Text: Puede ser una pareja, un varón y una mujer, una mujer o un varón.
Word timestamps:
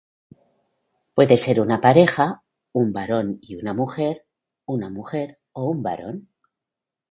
Puede 1.13 1.37
ser 1.37 1.61
una 1.61 1.79
pareja, 1.79 2.41
un 2.73 2.91
varón 2.91 3.37
y 3.39 3.57
una 3.57 3.75
mujer, 3.75 4.25
una 4.65 4.89
mujer 4.89 5.37
o 5.51 5.69
un 5.69 5.83
varón. 5.83 6.27